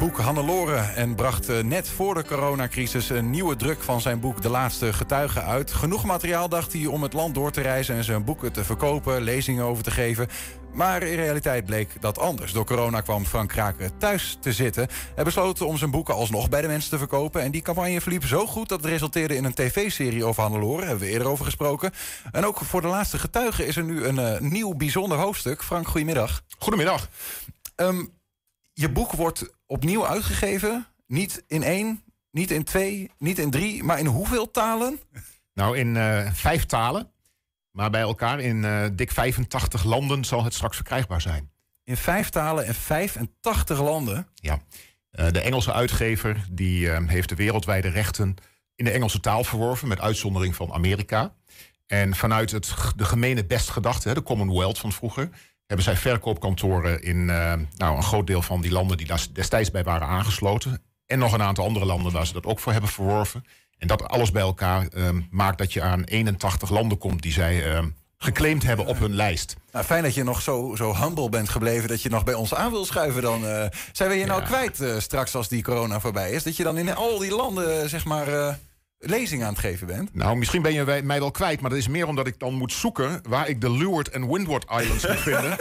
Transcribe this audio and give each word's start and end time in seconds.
boek 0.00 0.18
Hannelore 0.18 0.76
en 0.76 1.14
bracht 1.14 1.48
eh, 1.48 1.62
net 1.62 1.88
voor 1.88 2.14
de 2.14 2.24
coronacrisis 2.24 3.08
een 3.10 3.30
nieuwe 3.30 3.56
druk 3.56 3.82
van 3.82 4.00
zijn 4.00 4.20
boek 4.20 4.42
De 4.42 4.48
Laatste 4.48 4.92
Getuigen 4.92 5.44
uit. 5.44 5.72
Genoeg 5.72 6.04
materiaal 6.04 6.48
dacht 6.48 6.72
hij 6.72 6.86
om 6.86 7.02
het 7.02 7.12
land 7.12 7.34
door 7.34 7.50
te 7.50 7.60
reizen 7.60 7.94
en 7.94 8.04
zijn 8.04 8.24
boeken 8.24 8.52
te 8.52 8.64
verkopen, 8.64 9.22
lezingen 9.22 9.64
over 9.64 9.82
te 9.82 9.90
geven. 9.90 10.28
Maar 10.72 11.02
in 11.02 11.14
realiteit 11.14 11.64
bleek 11.64 12.00
dat 12.00 12.18
anders. 12.18 12.52
Door 12.52 12.64
corona 12.64 13.00
kwam 13.00 13.24
Frank 13.24 13.48
Kraken 13.48 13.98
thuis 13.98 14.38
te 14.40 14.52
zitten. 14.52 14.88
Hij 15.14 15.24
besloot 15.24 15.60
om 15.60 15.76
zijn 15.76 15.90
boeken 15.90 16.14
alsnog 16.14 16.48
bij 16.48 16.60
de 16.60 16.68
mensen 16.68 16.90
te 16.90 16.98
verkopen. 16.98 17.42
En 17.42 17.50
die 17.50 17.62
campagne 17.62 18.00
verliep 18.00 18.24
zo 18.24 18.46
goed 18.46 18.68
dat 18.68 18.80
het 18.80 18.90
resulteerde 18.90 19.36
in 19.36 19.44
een 19.44 19.54
tv-serie 19.54 20.24
over 20.24 20.42
Hannelore. 20.42 20.84
Hebben 20.84 21.06
we 21.06 21.12
eerder 21.12 21.28
over 21.28 21.44
gesproken. 21.44 21.90
En 22.32 22.46
ook 22.46 22.58
voor 22.58 22.80
de 22.80 22.88
laatste 22.88 23.18
getuigen 23.18 23.66
is 23.66 23.76
er 23.76 23.84
nu 23.84 24.04
een 24.04 24.18
uh, 24.18 24.38
nieuw 24.38 24.74
bijzonder 24.74 25.18
hoofdstuk. 25.18 25.62
Frank, 25.62 25.88
goedemiddag. 25.88 26.42
Goedemiddag. 26.58 27.08
Um, 27.76 28.18
je 28.80 28.88
boek 28.88 29.12
wordt 29.12 29.54
opnieuw 29.66 30.06
uitgegeven. 30.06 30.86
Niet 31.06 31.44
in 31.46 31.62
één, 31.62 32.04
niet 32.30 32.50
in 32.50 32.64
twee, 32.64 33.10
niet 33.18 33.38
in 33.38 33.50
drie, 33.50 33.82
maar 33.82 33.98
in 33.98 34.06
hoeveel 34.06 34.50
talen? 34.50 35.00
Nou, 35.54 35.78
in 35.78 35.94
uh, 35.94 36.32
vijf 36.32 36.66
talen. 36.66 37.10
Maar 37.70 37.90
bij 37.90 38.00
elkaar 38.00 38.40
in 38.40 38.62
uh, 38.62 38.86
dik 38.92 39.10
85 39.10 39.84
landen 39.84 40.24
zal 40.24 40.44
het 40.44 40.54
straks 40.54 40.76
verkrijgbaar 40.76 41.20
zijn. 41.20 41.50
In 41.84 41.96
vijf 41.96 42.28
talen 42.28 42.66
en 42.66 42.74
85 42.74 43.80
landen? 43.80 44.26
Ja. 44.34 44.58
Uh, 45.12 45.30
de 45.30 45.40
Engelse 45.40 45.72
uitgever 45.72 46.46
die, 46.50 46.90
heeft 46.90 47.28
de 47.28 47.34
wereldwijde 47.34 47.88
rechten 47.88 48.34
in 48.74 48.84
de 48.84 48.90
Engelse 48.90 49.20
taal 49.20 49.44
verworven, 49.44 49.88
met 49.88 50.00
uitzondering 50.00 50.54
van 50.54 50.72
Amerika. 50.72 51.34
En 51.86 52.14
vanuit 52.14 52.50
het, 52.50 52.74
de 52.96 53.04
gemene 53.04 53.44
bestgedachte, 53.46 54.14
de 54.14 54.22
Commonwealth 54.22 54.78
van 54.78 54.92
vroeger, 54.92 55.28
hebben 55.70 55.94
zij 55.94 55.96
verkoopkantoren 55.96 57.02
in 57.02 57.16
uh, 57.16 57.52
nou, 57.76 57.96
een 57.96 58.02
groot 58.02 58.26
deel 58.26 58.42
van 58.42 58.60
die 58.60 58.70
landen 58.70 58.96
die 58.96 59.06
daar 59.06 59.26
destijds 59.32 59.70
bij 59.70 59.82
waren 59.82 60.06
aangesloten. 60.06 60.82
En 61.06 61.18
nog 61.18 61.32
een 61.32 61.42
aantal 61.42 61.64
andere 61.64 61.84
landen 61.84 62.12
waar 62.12 62.26
ze 62.26 62.32
dat 62.32 62.46
ook 62.46 62.58
voor 62.58 62.72
hebben 62.72 62.90
verworven. 62.90 63.44
En 63.78 63.86
dat 63.86 64.08
alles 64.08 64.30
bij 64.30 64.42
elkaar 64.42 64.86
um, 64.94 65.26
maakt 65.30 65.58
dat 65.58 65.72
je 65.72 65.82
aan 65.82 66.04
81 66.04 66.70
landen 66.70 66.98
komt 66.98 67.22
die 67.22 67.32
zij 67.32 67.76
um, 67.76 67.94
geclaimd 68.18 68.62
hebben 68.62 68.86
op 68.86 68.98
hun 68.98 69.14
lijst. 69.14 69.56
Nou, 69.72 69.84
fijn 69.84 70.02
dat 70.02 70.14
je 70.14 70.24
nog 70.24 70.42
zo, 70.42 70.74
zo 70.76 70.94
humble 70.94 71.28
bent 71.28 71.48
gebleven 71.48 71.88
dat 71.88 72.02
je 72.02 72.08
nog 72.08 72.24
bij 72.24 72.34
ons 72.34 72.54
aan 72.54 72.70
wil 72.70 72.84
schuiven. 72.84 73.22
Dan 73.22 73.44
uh, 73.44 73.64
zijn 73.92 74.10
we 74.10 74.14
je 74.14 74.26
nou 74.26 74.42
kwijt 74.42 74.80
uh, 74.80 74.98
straks 74.98 75.34
als 75.34 75.48
die 75.48 75.62
corona 75.62 76.00
voorbij 76.00 76.30
is. 76.30 76.42
Dat 76.42 76.56
je 76.56 76.62
dan 76.62 76.78
in 76.78 76.94
al 76.94 77.18
die 77.18 77.34
landen, 77.34 77.88
zeg 77.88 78.04
maar. 78.04 78.58
Lezing 79.02 79.42
aan 79.42 79.48
het 79.48 79.58
geven 79.58 79.86
bent? 79.86 80.14
Nou, 80.14 80.36
misschien 80.36 80.62
ben 80.62 80.72
je 80.72 81.00
mij 81.04 81.20
wel 81.20 81.30
kwijt, 81.30 81.60
maar 81.60 81.70
dat 81.70 81.78
is 81.78 81.88
meer 81.88 82.06
omdat 82.06 82.26
ik 82.26 82.38
dan 82.38 82.54
moet 82.54 82.72
zoeken 82.72 83.20
waar 83.28 83.48
ik 83.48 83.60
de 83.60 83.70
Leeward 83.70 84.08
en 84.08 84.32
Windward 84.32 84.64
Islands 84.80 85.06
moet 85.06 85.20
vinden. 85.20 85.58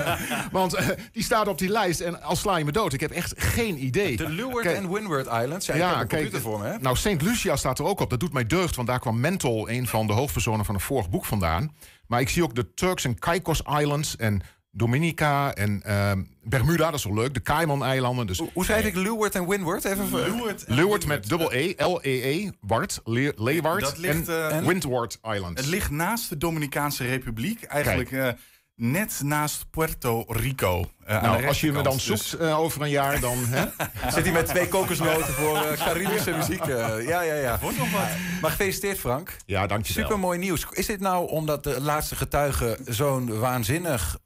Want 0.58 0.80
uh, 0.80 0.88
die 1.12 1.22
staat 1.22 1.48
op 1.48 1.58
die 1.58 1.68
lijst 1.68 2.00
en 2.00 2.22
al 2.22 2.36
sla 2.36 2.56
je 2.56 2.64
me 2.64 2.72
dood. 2.72 2.92
Ik 2.92 3.00
heb 3.00 3.10
echt 3.10 3.32
geen 3.36 3.84
idee. 3.84 4.16
De 4.16 4.28
Leeward 4.28 4.66
en 4.66 4.92
Windward 4.92 5.26
Islands? 5.26 5.66
Ja, 5.66 5.74
ja 5.74 6.00
ik 6.00 6.08
computer 6.08 6.40
voor 6.40 6.58
me, 6.58 6.66
hè? 6.66 6.78
Nou, 6.78 6.96
St. 6.96 7.22
Lucia 7.22 7.56
staat 7.56 7.78
er 7.78 7.84
ook 7.84 8.00
op. 8.00 8.10
Dat 8.10 8.20
doet 8.20 8.32
mij 8.32 8.46
deugd, 8.46 8.76
want 8.76 8.88
daar 8.88 9.00
kwam 9.00 9.20
Mental, 9.20 9.70
een 9.70 9.86
van 9.86 10.06
de 10.06 10.12
hoofdpersonen 10.12 10.64
van 10.64 10.74
een 10.74 10.80
vorig 10.80 11.10
boek, 11.10 11.24
vandaan. 11.24 11.74
Maar 12.06 12.20
ik 12.20 12.28
zie 12.28 12.42
ook 12.42 12.54
de 12.54 12.74
Turks 12.74 13.04
en 13.04 13.18
Caicos 13.18 13.62
Islands 13.78 14.16
en 14.16 14.42
Dominica 14.70 15.54
en 15.54 15.82
uh, 15.86 16.12
Bermuda, 16.48 16.84
dat 16.84 16.98
is 16.98 17.04
wel 17.04 17.14
leuk. 17.14 17.34
De 17.34 17.42
Cayman-eilanden. 17.42 18.26
Dus, 18.26 18.42
Hoe 18.52 18.64
schrijf 18.64 18.84
ik 18.84 18.94
Leeward 18.94 19.34
en 19.34 19.48
Windward? 19.48 19.84
Even 19.84 20.14
Leeward, 20.14 20.64
Leeward 20.66 21.06
met 21.06 21.28
dubbel 21.28 21.52
E, 21.52 21.74
L-E-E, 21.76 22.50
Ward, 22.60 23.00
Le 23.04 23.32
Leeward 23.36 24.00
en, 24.00 24.24
uh, 24.28 24.58
Windward 24.58 25.18
Islands. 25.22 25.60
Het 25.60 25.70
ligt 25.70 25.90
naast 25.90 26.28
de 26.28 26.36
Dominicaanse 26.36 27.04
Republiek. 27.04 27.62
Eigenlijk 27.62 28.10
uh, 28.10 28.28
net 28.74 29.20
naast 29.24 29.70
Puerto 29.70 30.24
Rico. 30.28 30.90
Uh, 31.08 31.22
nou, 31.22 31.46
als 31.46 31.60
je 31.60 31.72
me 31.72 31.82
dan 31.82 32.00
zoekt 32.00 32.30
dus... 32.30 32.40
over 32.40 32.82
een 32.82 32.90
jaar, 32.90 33.20
dan... 33.20 33.38
Zit 34.14 34.24
hij 34.24 34.32
met 34.32 34.46
twee 34.46 34.68
kokosnoten 34.68 35.34
voor 35.34 35.74
Caribische 35.76 36.30
muziek. 36.30 36.64
ja, 36.64 36.98
ja, 37.00 37.34
ja. 37.34 37.58
Wordt 37.60 37.78
nog 37.78 37.92
wat. 37.92 38.08
Maar 38.40 38.50
gefeliciteerd, 38.50 38.98
Frank. 38.98 39.36
Ja, 39.46 39.66
dankjewel. 39.66 40.04
Super 40.04 40.18
mooi 40.18 40.38
nieuws. 40.38 40.66
Is 40.70 40.86
dit 40.86 41.00
nou 41.00 41.28
omdat 41.28 41.64
de 41.64 41.80
laatste 41.80 42.16
getuige 42.16 42.78
zo'n 42.84 43.38
waanzinnig 43.38 44.18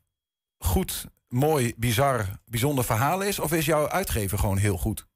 goed, 0.61 1.07
mooi, 1.31 1.73
bizar, 1.77 2.27
bijzonder 2.47 2.85
verhaal 2.85 3.21
is? 3.21 3.39
Of 3.39 3.53
is 3.53 3.67
jouw 3.67 3.89
uitgever 3.89 4.39
gewoon 4.39 4.59
heel 4.59 4.77
goed? 4.77 5.09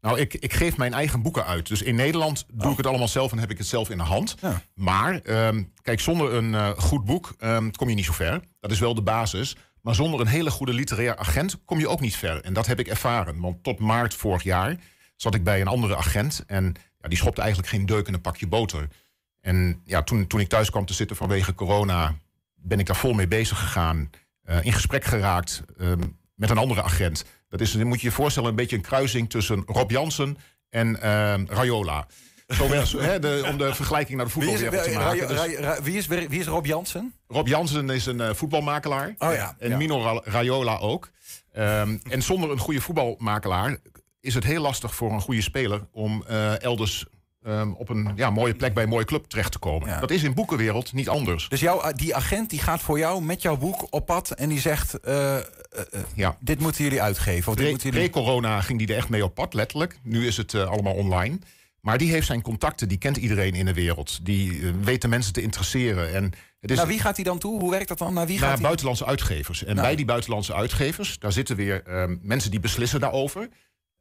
Nou, 0.00 0.20
ik, 0.20 0.34
ik 0.34 0.52
geef 0.52 0.76
mijn 0.76 0.94
eigen 0.94 1.22
boeken 1.22 1.46
uit. 1.46 1.68
Dus 1.68 1.82
in 1.82 1.94
Nederland 1.94 2.44
doe 2.52 2.64
oh. 2.64 2.70
ik 2.70 2.76
het 2.76 2.86
allemaal 2.86 3.08
zelf 3.08 3.32
en 3.32 3.38
heb 3.38 3.50
ik 3.50 3.58
het 3.58 3.66
zelf 3.66 3.90
in 3.90 3.96
de 3.96 4.02
hand. 4.02 4.34
Ja. 4.40 4.62
Maar, 4.74 5.20
um, 5.46 5.72
kijk, 5.82 6.00
zonder 6.00 6.34
een 6.34 6.52
uh, 6.52 6.68
goed 6.68 7.04
boek 7.04 7.34
um, 7.40 7.70
kom 7.76 7.88
je 7.88 7.94
niet 7.94 8.04
zo 8.04 8.12
ver. 8.12 8.40
Dat 8.60 8.70
is 8.70 8.78
wel 8.78 8.94
de 8.94 9.02
basis. 9.02 9.56
Maar 9.80 9.94
zonder 9.94 10.20
een 10.20 10.26
hele 10.26 10.50
goede 10.50 10.72
literair 10.72 11.16
agent 11.16 11.64
kom 11.64 11.78
je 11.78 11.88
ook 11.88 12.00
niet 12.00 12.16
ver. 12.16 12.42
En 12.42 12.52
dat 12.52 12.66
heb 12.66 12.78
ik 12.78 12.88
ervaren. 12.88 13.40
Want 13.40 13.62
tot 13.62 13.78
maart 13.78 14.14
vorig 14.14 14.42
jaar 14.42 14.76
zat 15.16 15.34
ik 15.34 15.44
bij 15.44 15.60
een 15.60 15.66
andere 15.66 15.96
agent. 15.96 16.44
En 16.46 16.74
ja, 17.00 17.08
die 17.08 17.18
schopte 17.18 17.40
eigenlijk 17.40 17.70
geen 17.70 17.86
deuk 17.86 18.06
in 18.06 18.14
een 18.14 18.20
pakje 18.20 18.46
boter. 18.46 18.88
En 19.40 19.80
ja, 19.84 20.02
toen, 20.02 20.26
toen 20.26 20.40
ik 20.40 20.48
thuis 20.48 20.70
kwam 20.70 20.86
te 20.86 20.94
zitten 20.94 21.16
vanwege 21.16 21.54
corona... 21.54 22.14
ben 22.54 22.78
ik 22.78 22.86
daar 22.86 22.96
vol 22.96 23.12
mee 23.12 23.28
bezig 23.28 23.58
gegaan. 23.58 24.10
Uh, 24.46 24.64
in 24.64 24.72
gesprek 24.72 25.04
geraakt 25.04 25.62
um, 25.80 26.18
met 26.34 26.50
een 26.50 26.58
andere 26.58 26.82
agent. 26.82 27.24
Dat 27.48 27.60
is, 27.60 27.74
moet 27.74 28.00
je 28.00 28.06
je 28.06 28.12
voorstellen, 28.12 28.48
een 28.48 28.56
beetje 28.56 28.76
een 28.76 28.82
kruising 28.82 29.30
tussen 29.30 29.62
Rob 29.66 29.90
Jansen 29.90 30.38
en 30.70 30.88
uh, 30.88 31.34
Rayola. 31.46 32.06
Zo 32.48 32.68
he, 32.98 33.18
de, 33.20 33.46
om 33.50 33.58
de 33.58 33.74
vergelijking 33.74 34.16
naar 34.16 34.26
de 34.26 34.32
voetbal 34.32 34.54
te 34.54 34.90
maken. 34.94 35.84
Wie, 35.84 35.96
is, 35.96 36.06
wie 36.06 36.28
is 36.28 36.46
Rob 36.46 36.66
Jansen? 36.66 37.14
Rob 37.28 37.46
Jansen 37.46 37.90
is 37.90 38.06
een 38.06 38.20
uh, 38.20 38.34
voetbalmakelaar. 38.34 39.14
Oh, 39.18 39.32
ja, 39.32 39.56
en 39.58 39.68
ja. 39.68 39.76
Mino 39.76 40.20
Rayola 40.24 40.78
ook. 40.78 41.10
Um, 41.56 42.00
en 42.10 42.22
zonder 42.22 42.50
een 42.50 42.58
goede 42.58 42.80
voetbalmakelaar 42.80 43.76
is 44.20 44.34
het 44.34 44.44
heel 44.44 44.62
lastig 44.62 44.94
voor 44.94 45.12
een 45.12 45.20
goede 45.20 45.42
speler 45.42 45.86
om 45.92 46.24
uh, 46.30 46.62
elders 46.62 47.06
Um, 47.46 47.74
op 47.74 47.88
een 47.88 48.12
ja, 48.16 48.30
mooie 48.30 48.54
plek 48.54 48.74
bij 48.74 48.82
een 48.82 48.88
mooie 48.88 49.04
club 49.04 49.24
terecht 49.26 49.52
te 49.52 49.58
komen. 49.58 49.88
Ja. 49.88 50.00
Dat 50.00 50.10
is 50.10 50.22
in 50.22 50.34
boekenwereld 50.34 50.92
niet 50.92 51.08
anders. 51.08 51.48
Dus 51.48 51.60
jouw, 51.60 51.92
die 51.92 52.14
agent 52.14 52.50
die 52.50 52.58
gaat 52.58 52.80
voor 52.80 52.98
jou 52.98 53.22
met 53.22 53.42
jouw 53.42 53.56
boek 53.56 53.86
op 53.90 54.06
pad 54.06 54.30
en 54.30 54.48
die 54.48 54.60
zegt: 54.60 54.98
uh, 55.04 55.34
uh, 55.34 55.40
ja. 56.14 56.36
Dit 56.40 56.60
moeten 56.60 56.84
jullie 56.84 57.02
uitgeven. 57.02 57.52
Of 57.52 57.58
Pre, 57.58 57.76
jullie... 57.78 58.10
corona 58.10 58.60
ging 58.60 58.78
die 58.78 58.88
er 58.88 58.96
echt 58.96 59.08
mee 59.08 59.24
op 59.24 59.34
pad, 59.34 59.54
letterlijk. 59.54 59.98
Nu 60.02 60.26
is 60.26 60.36
het 60.36 60.54
allemaal 60.54 60.94
online. 60.94 61.38
Maar 61.80 61.98
die 61.98 62.10
heeft 62.10 62.26
zijn 62.26 62.42
contacten, 62.42 62.88
die 62.88 62.98
kent 62.98 63.16
iedereen 63.16 63.54
in 63.54 63.64
de 63.64 63.74
wereld. 63.74 64.24
Die 64.24 64.72
weet 64.82 65.02
de 65.02 65.08
mensen 65.08 65.32
te 65.32 65.42
interesseren. 65.42 66.14
En 66.14 66.32
het 66.60 66.70
is... 66.70 66.76
Naar 66.76 66.86
wie 66.86 67.00
gaat 67.00 67.16
hij 67.16 67.24
dan 67.24 67.38
toe? 67.38 67.60
Hoe 67.60 67.70
werkt 67.70 67.88
dat 67.88 67.98
dan? 67.98 68.14
Naar 68.14 68.26
wie 68.26 68.40
Naar 68.40 68.50
gaat 68.50 68.60
buitenlandse 68.60 69.06
uitgevers. 69.06 69.64
En 69.64 69.74
nou. 69.74 69.86
bij 69.86 69.96
die 69.96 70.04
buitenlandse 70.04 70.54
uitgevers, 70.54 71.18
daar 71.18 71.32
zitten 71.32 71.56
weer 71.56 71.82
mensen 72.22 72.50
die 72.50 72.60
beslissen 72.60 73.00
daarover. 73.00 73.48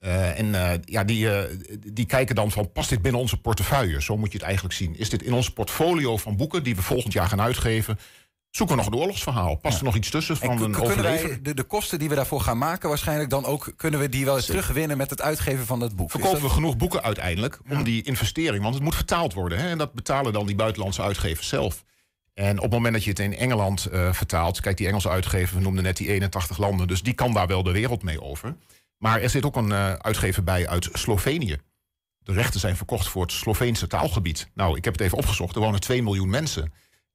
Uh, 0.06 0.40
en 0.40 0.46
uh, 0.46 0.72
ja, 0.86 1.04
die, 1.04 1.26
uh, 1.26 1.40
die 1.80 2.06
kijken 2.06 2.36
dan 2.36 2.52
van, 2.52 2.72
past 2.72 2.90
dit 2.90 3.02
binnen 3.02 3.22
onze 3.22 3.38
portefeuille? 3.38 4.02
Zo 4.02 4.18
moet 4.18 4.32
je 4.32 4.38
het 4.38 4.46
eigenlijk 4.46 4.76
zien. 4.76 4.98
Is 4.98 5.10
dit 5.10 5.24
in 5.24 5.34
ons 5.34 5.50
portfolio 5.50 6.18
van 6.18 6.38
boeken 6.38 6.64
die 6.64 6.76
we 6.76 6.82
volgend 6.82 7.14
jaar 7.14 7.28
gaan 7.28 7.42
uitgeven? 7.42 8.00
Zoeken 8.50 8.76
we 8.76 8.82
nog 8.82 8.92
een 8.92 9.00
oorlogsverhaal? 9.00 9.56
Past 9.56 9.74
ja. 9.74 9.80
er 9.80 9.86
nog 9.86 9.96
iets 9.96 10.10
tussen 10.10 10.38
van 10.38 10.62
een 10.62 10.76
overlever? 10.76 11.44
De, 11.44 11.54
de, 11.54 11.64
kosten 11.64 12.00
die 12.00 12.10
we 12.10 12.16
daarvoor 12.16 12.42
gaan 12.42 12.58
maken, 12.58 12.90
waarschijnlijk 12.90 13.30
dan 13.30 13.46
ook... 13.46 13.74
kunnen 13.76 14.00
we 14.00 14.10
die 14.10 14.26
wel 14.26 14.36
eens 14.36 14.46
terugwinnen 14.46 14.98
met 14.98 15.10
het 15.10 15.22
uitgeven 15.22 15.66
van 15.66 15.82
het 15.82 15.96
boek? 15.96 16.12
Verkopen 16.12 16.42
dat... 16.42 16.50
we 16.50 16.56
genoeg 16.56 16.78
boeken 16.78 17.04
uiteindelijk 17.04 17.60
om 17.70 17.84
die 17.84 18.04
investering... 18.04 18.64
want 18.64 18.76
het 18.76 18.84
moet 18.84 18.96
vertaald 18.96 19.34
worden. 19.34 19.58
Hè, 19.58 19.70
en 19.70 19.78
dat 19.78 19.94
betalen 19.94 20.34
dan 20.34 20.46
die 20.46 20.56
buitenlandse 20.56 21.02
uitgevers 21.02 21.48
zelf. 21.48 21.84
En 22.34 22.58
op 22.58 22.64
het 22.64 22.72
moment 22.72 22.94
dat 22.94 23.04
je 23.04 23.10
het 23.10 23.20
in 23.20 23.36
Engeland 23.36 23.88
vertaalt... 24.12 24.62
kijk, 24.62 24.78
die 24.78 24.88
Engelse 24.88 25.10
uitgever, 25.10 25.58
we 25.58 25.64
noemden 25.64 25.84
net 25.84 25.98
die 25.98 26.08
81 26.08 26.58
landen... 26.58 26.88
dus 26.88 27.04
die 27.04 27.14
kan 27.14 27.34
daar 27.34 27.48
wel 27.48 27.64
de 27.64 27.72
wereld 27.72 28.04
mee 28.04 28.22
over... 28.22 28.56
Maar 29.04 29.22
er 29.22 29.30
zit 29.30 29.46
ook 29.46 29.56
een 29.56 29.70
uh, 29.70 29.94
uitgever 29.94 30.44
bij 30.44 30.68
uit 30.68 30.90
Slovenië. 30.94 31.58
De 32.20 32.34
rechten 32.34 32.60
zijn 32.60 32.78
verkocht 32.78 33.08
voor 33.08 33.22
het 33.22 33.32
Sloveense 33.32 33.88
taalgebied. 33.88 34.50
Nou, 34.54 34.78
ik 34.78 34.84
heb 34.84 34.94
het 34.94 35.02
even 35.02 35.18
opgezocht. 35.18 35.56
Er 35.56 35.62
wonen 35.62 35.80
2 35.80 36.04
miljoen 36.04 36.30
mensen. 36.30 36.74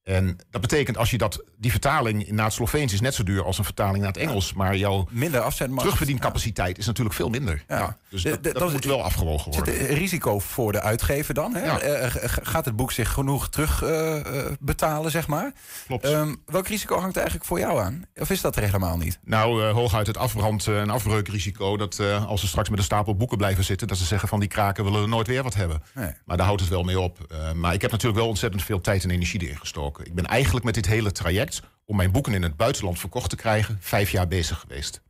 En 0.09 0.37
dat 0.49 0.61
betekent 0.61 0.97
als 0.97 1.11
je 1.11 1.17
dat, 1.17 1.43
die 1.57 1.71
vertaling 1.71 2.31
naar 2.31 2.45
het 2.45 2.53
Sloveens 2.53 2.93
is 2.93 3.01
net 3.01 3.13
zo 3.13 3.23
duur 3.23 3.43
als 3.45 3.57
een 3.57 3.63
vertaling 3.63 3.97
naar 3.97 4.11
het 4.11 4.17
Engels. 4.17 4.53
Maar 4.53 4.77
jouw 4.77 5.07
minder 5.09 5.53
terugverdiencapaciteit 5.55 6.75
ja. 6.75 6.81
is 6.81 6.85
natuurlijk 6.85 7.15
veel 7.15 7.29
minder. 7.29 7.63
Ja. 7.67 7.77
Ja, 7.77 7.97
dus 8.09 8.23
de, 8.23 8.29
de, 8.29 8.39
dat, 8.41 8.61
dat 8.61 8.71
moet 8.71 8.85
wel 8.85 9.03
afgewogen 9.03 9.51
worden. 9.51 9.73
Zit 9.75 9.89
er 9.89 9.97
risico 9.97 10.39
voor 10.39 10.71
de 10.71 10.81
uitgever 10.81 11.33
dan? 11.33 11.55
Hè? 11.55 12.03
Uh, 12.03 12.11
gaat 12.41 12.65
het 12.65 12.75
boek 12.75 12.91
zich 12.91 13.11
genoeg 13.11 13.49
terug 13.49 13.83
uh, 13.83 14.15
betalen, 14.59 15.11
zeg 15.11 15.27
maar? 15.27 15.51
Klopt. 15.87 16.05
Um, 16.05 16.41
welk 16.45 16.67
risico 16.67 16.97
hangt 16.97 17.15
er 17.15 17.21
eigenlijk 17.21 17.49
voor 17.49 17.59
jou 17.59 17.81
aan? 17.81 18.05
Of 18.15 18.29
is 18.29 18.41
dat 18.41 18.55
er 18.55 18.63
helemaal 18.63 18.97
niet? 18.97 19.19
Nou, 19.23 19.63
uh, 19.63 19.71
hooguit 19.71 20.07
het 20.07 20.17
afbrand- 20.17 20.67
en 20.67 20.89
afbreukrisico. 20.89 21.77
Dat 21.77 21.99
als 22.27 22.41
ze 22.41 22.47
straks 22.47 22.69
met 22.69 22.79
een 22.79 22.85
stapel 22.85 23.15
boeken 23.15 23.37
blijven 23.37 23.63
zitten... 23.63 23.87
dat 23.87 23.97
ze 23.97 24.05
zeggen 24.05 24.29
van 24.29 24.39
die 24.39 24.49
kraken 24.49 24.83
willen 24.83 25.01
er 25.01 25.07
nooit 25.07 25.27
weer 25.27 25.43
wat 25.43 25.53
hebben. 25.53 25.83
Nee. 25.93 26.11
Maar 26.25 26.37
daar 26.37 26.45
houdt 26.45 26.61
het 26.61 26.69
wel 26.69 26.83
mee 26.83 26.99
op. 26.99 27.17
maar 27.55 27.73
ik 27.73 27.81
heb 27.81 27.91
natuurlijk 27.91 28.19
wel 28.19 28.29
ontzettend 28.29 28.63
veel 28.63 28.81
tijd 28.81 29.03
en 29.03 29.09
energie 29.09 29.41
erin 29.41 29.57
gestoken. 29.57 29.98
Ik 30.03 30.13
ben 30.13 30.25
eigenlijk 30.25 30.65
met 30.65 30.73
dit 30.73 30.85
hele 30.85 31.11
traject 31.11 31.61
om 31.85 31.95
mijn 31.95 32.11
boeken 32.11 32.33
in 32.33 32.43
het 32.43 32.55
buitenland 32.55 32.99
verkocht 32.99 33.29
te 33.29 33.35
krijgen, 33.35 33.77
vijf 33.79 34.11
jaar 34.11 34.27
bezig 34.27 34.59
geweest. 34.59 35.01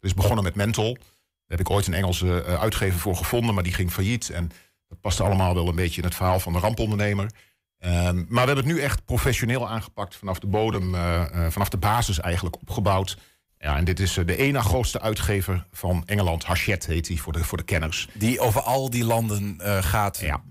Is 0.00 0.14
begonnen 0.14 0.44
met 0.44 0.54
Mental. 0.54 0.94
Daar 0.94 1.58
heb 1.58 1.60
ik 1.60 1.70
ooit 1.70 1.86
een 1.86 1.94
Engelse 1.94 2.44
uh, 2.46 2.60
uitgever 2.60 2.98
voor 3.00 3.16
gevonden, 3.16 3.54
maar 3.54 3.62
die 3.62 3.72
ging 3.74 3.92
failliet. 3.92 4.30
En 4.30 4.50
dat 4.88 5.00
paste 5.00 5.22
allemaal 5.22 5.54
wel 5.54 5.68
een 5.68 5.74
beetje 5.74 6.00
in 6.00 6.06
het 6.06 6.16
verhaal 6.16 6.40
van 6.40 6.52
de 6.52 6.58
rampondernemer. 6.58 7.24
Um, 7.24 7.90
maar 7.90 8.26
we 8.28 8.36
hebben 8.38 8.56
het 8.56 8.74
nu 8.74 8.80
echt 8.80 9.04
professioneel 9.04 9.68
aangepakt, 9.68 10.16
vanaf 10.16 10.38
de 10.38 10.46
bodem, 10.46 10.94
uh, 10.94 11.24
uh, 11.34 11.46
vanaf 11.50 11.68
de 11.68 11.76
basis 11.76 12.20
eigenlijk 12.20 12.60
opgebouwd. 12.60 13.16
Ja, 13.58 13.76
en 13.76 13.84
dit 13.84 14.00
is 14.00 14.12
de 14.12 14.36
ene 14.36 14.60
grootste 14.60 15.00
uitgever 15.00 15.66
van 15.72 16.02
Engeland. 16.06 16.44
Hachette 16.44 16.92
heet 16.92 17.08
hij 17.08 17.16
voor 17.16 17.32
de, 17.32 17.44
voor 17.44 17.58
de 17.58 17.64
kenners. 17.64 18.08
Die 18.14 18.40
over 18.40 18.60
al 18.60 18.90
die 18.90 19.04
landen 19.04 19.60
gaat. 19.80 20.18
Ja. 20.18 20.42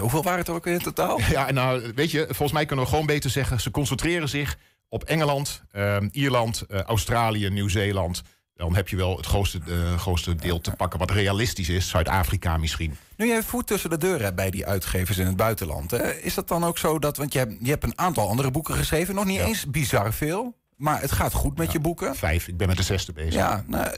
hoeveel 0.00 0.22
waren 0.22 0.38
het 0.38 0.48
er 0.48 0.54
ook 0.54 0.66
in 0.66 0.78
totaal? 0.78 1.20
Ja, 1.30 1.50
nou, 1.50 1.92
weet 1.94 2.10
je, 2.10 2.24
volgens 2.26 2.52
mij 2.52 2.66
kunnen 2.66 2.84
we 2.84 2.90
gewoon 2.90 3.06
beter 3.06 3.30
zeggen... 3.30 3.60
ze 3.60 3.70
concentreren 3.70 4.28
zich 4.28 4.58
op 4.88 5.04
Engeland, 5.04 5.62
Ierland, 6.10 6.64
Australië, 6.68 7.48
Nieuw-Zeeland... 7.48 8.22
Dan 8.56 8.74
heb 8.74 8.88
je 8.88 8.96
wel 8.96 9.16
het 9.16 9.26
grootste, 9.26 9.60
grootste 9.96 10.34
deel 10.34 10.60
te 10.60 10.70
pakken 10.70 10.98
wat 10.98 11.10
realistisch 11.10 11.68
is. 11.68 11.88
Zuid-Afrika 11.88 12.56
misschien. 12.56 12.96
Nu 13.16 13.26
jij 13.26 13.42
voet 13.42 13.66
tussen 13.66 13.90
de 13.90 13.98
deur 13.98 14.22
hebt 14.22 14.36
bij 14.36 14.50
die 14.50 14.66
uitgevers 14.66 15.18
in 15.18 15.26
het 15.26 15.36
buitenland. 15.36 15.90
Hè, 15.90 16.12
is 16.12 16.34
dat 16.34 16.48
dan 16.48 16.64
ook 16.64 16.78
zo 16.78 16.98
dat. 16.98 17.16
Want 17.16 17.32
je 17.32 17.38
hebt, 17.38 17.54
je 17.60 17.70
hebt 17.70 17.84
een 17.84 17.98
aantal 17.98 18.28
andere 18.28 18.50
boeken 18.50 18.74
geschreven. 18.74 19.14
Nog 19.14 19.24
niet 19.24 19.40
eens 19.40 19.66
bizar 19.66 20.12
veel. 20.12 20.56
Maar 20.76 21.00
het 21.00 21.12
gaat 21.12 21.32
goed 21.32 21.58
met 21.58 21.72
je 21.72 21.80
boeken. 21.80 22.16
Vijf, 22.16 22.48
ik 22.48 22.56
ben 22.56 22.68
met 22.68 22.76
de 22.76 22.82
zesde 22.82 23.12
bezig. 23.12 23.34
Ja, 23.34 23.64
nou, 23.66 23.94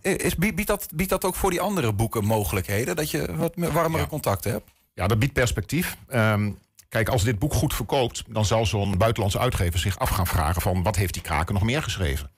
Is, 0.00 0.36
biedt, 0.36 0.66
dat, 0.66 0.88
biedt 0.94 1.10
dat 1.10 1.24
ook 1.24 1.34
voor 1.34 1.50
die 1.50 1.60
andere 1.60 1.92
boeken 1.92 2.24
mogelijkheden? 2.24 2.96
Dat 2.96 3.10
je 3.10 3.36
wat 3.36 3.52
warmere 3.56 4.06
contacten 4.06 4.50
hebt? 4.50 4.70
Ja, 4.94 5.06
dat 5.06 5.18
biedt 5.18 5.32
perspectief. 5.32 5.96
Um, 6.14 6.58
kijk, 6.88 7.08
als 7.08 7.22
dit 7.22 7.38
boek 7.38 7.52
goed 7.54 7.74
verkoopt, 7.74 8.24
dan 8.28 8.44
zal 8.44 8.66
zo'n 8.66 8.98
buitenlandse 8.98 9.38
uitgever 9.38 9.78
zich 9.78 9.98
af 9.98 10.08
gaan 10.08 10.26
vragen 10.26 10.62
van 10.62 10.82
wat 10.82 10.96
heeft 10.96 11.12
die 11.12 11.22
kraken 11.22 11.54
nog 11.54 11.62
meer 11.62 11.82
geschreven? 11.82 12.30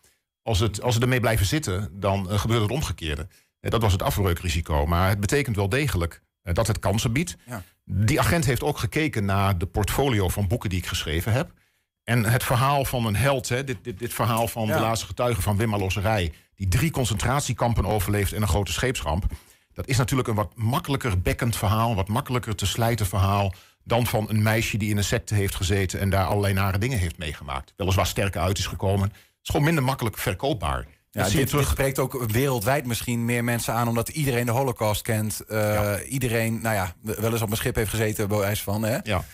Als, 0.43 0.59
het, 0.59 0.83
als 0.83 0.95
ze 0.95 1.01
ermee 1.01 1.21
blijven 1.21 1.47
zitten, 1.47 1.91
dan 1.93 2.27
uh, 2.31 2.39
gebeurt 2.39 2.63
het 2.63 2.71
omgekeerde. 2.71 3.29
Uh, 3.61 3.71
dat 3.71 3.83
was 3.83 3.93
het 3.93 4.03
afbreukrisico. 4.03 4.87
Maar 4.87 5.09
het 5.09 5.21
betekent 5.21 5.57
wel 5.57 5.69
degelijk 5.69 6.23
uh, 6.43 6.55
dat 6.55 6.67
het 6.67 6.79
kansen 6.79 7.13
biedt. 7.13 7.37
Ja. 7.47 7.63
Die 7.85 8.21
agent 8.21 8.45
heeft 8.45 8.63
ook 8.63 8.79
gekeken 8.79 9.25
naar 9.25 9.59
de 9.59 9.67
portfolio 9.67 10.29
van 10.29 10.49
boeken 10.49 10.71
die 10.71 10.79
ik 10.79 10.87
geschreven 10.87 11.33
heb. 11.33 11.53
En 12.05 12.25
het 12.25 12.45
verhaal 12.45 12.85
van 12.85 13.07
een 13.07 13.17
held, 13.17 13.49
hè, 13.49 13.65
dit, 13.65 13.77
dit, 13.83 13.99
dit 13.99 14.15
verhaal 14.15 14.49
van 14.49 14.67
ja. 14.67 14.77
de 14.77 14.83
laatste 14.83 15.07
getuige 15.07 15.43
van 15.43 15.57
Wim 15.57 15.77
Losserij... 15.77 16.33
die 16.57 16.69
drie 16.69 16.91
concentratiekampen 16.91 17.85
overleeft 17.85 18.33
en 18.33 18.43
een 18.43 18.49
grote 18.49 18.73
scheepsramp... 18.73 19.25
dat 19.73 19.87
is 19.87 19.97
natuurlijk 19.97 20.29
een 20.29 20.35
wat 20.35 20.53
makkelijker 20.55 21.21
bekkend 21.21 21.57
verhaal... 21.57 21.91
een 21.91 21.97
wat 21.97 22.09
makkelijker 22.09 22.55
te 22.55 22.67
slijten 22.67 23.07
verhaal 23.07 23.55
dan 23.85 24.07
van 24.07 24.27
een 24.29 24.43
meisje 24.43 24.77
die 24.77 24.91
in 24.91 24.97
een 24.97 25.05
secte 25.05 25.35
heeft 25.35 25.55
gezeten... 25.55 26.01
en 26.01 26.11
daar 26.11 26.27
allerlei 26.27 26.55
nare 26.55 26.79
dingen 26.79 26.99
heeft 26.99 27.19
meegemaakt. 27.19 27.73
Weliswaar 27.77 28.07
sterker 28.07 28.41
uit 28.41 28.59
is 28.59 28.67
gekomen 28.67 29.13
is 29.43 29.49
gewoon 29.51 29.65
minder 29.65 29.85
makkelijk 29.85 30.19
verkoopbaar. 30.19 30.87
Ja, 31.11 31.29
dit, 31.29 31.47
terug... 31.47 31.65
dit, 31.65 31.71
spreekt 31.71 31.99
ook 31.99 32.25
wereldwijd 32.27 32.87
misschien 32.87 33.25
meer 33.25 33.45
mensen 33.45 33.75
aan, 33.75 33.89
omdat 33.89 34.09
iedereen 34.09 34.47
de 34.47 34.53
Holocaust 34.53 35.03
kent. 35.03 35.43
Uh, 35.49 35.93
Iedereen, 36.09 36.61
nou 36.63 36.75
ja, 36.75 36.95
wel 37.03 37.33
eens 37.33 37.43
op 37.43 37.51
een 37.51 37.57
schip 37.57 37.75
heeft 37.75 37.91
gezeten, 37.91 38.29
bij 38.29 38.39
wijze 38.39 38.63
van. 38.63 38.83
Hè? 38.83 38.99
Ja. 39.03 39.25